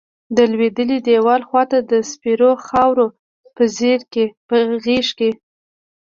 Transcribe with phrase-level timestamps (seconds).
[0.35, 2.99] د لویدلیی دیوال خواتہ د سپیرو خاور
[3.55, 3.63] پہ
[4.83, 5.31] غیز کیی